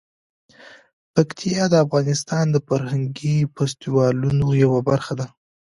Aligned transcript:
پکتیا 1.13 1.63
د 1.69 1.73
افغانستان 1.85 2.45
د 2.51 2.57
فرهنګي 2.67 3.35
فستیوالونو 3.55 4.45
برخه 4.89 5.13
ده. 5.19 5.27